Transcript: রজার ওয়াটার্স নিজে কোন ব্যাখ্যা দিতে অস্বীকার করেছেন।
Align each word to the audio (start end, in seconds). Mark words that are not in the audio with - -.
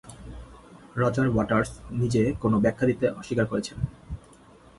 রজার 0.97 1.27
ওয়াটার্স 1.29 1.71
নিজে 1.91 2.21
কোন 2.41 2.53
ব্যাখ্যা 2.59 2.85
দিতে 2.87 3.05
অস্বীকার 3.11 3.45
করেছেন। 3.45 3.77